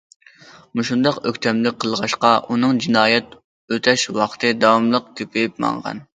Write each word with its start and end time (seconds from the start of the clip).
مۇشۇنداق 0.79 1.19
ئۆكتەملىك 1.31 1.77
قىلغاچقا، 1.83 2.31
ئۇنىڭ 2.47 2.81
جىنايەت 2.87 3.37
ئۆتەش 3.77 4.09
ۋاقتى 4.19 4.55
داۋاملىق 4.65 5.15
كۆپىيىپ 5.23 5.65
ماڭغان. 5.67 6.05